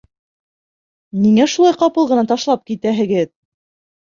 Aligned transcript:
Ниңә 1.25 1.45
шулай 1.57 1.75
ҡапыл 1.83 2.09
ғына 2.13 2.25
ташлап 2.33 2.65
китәһегеҙ? 2.73 3.33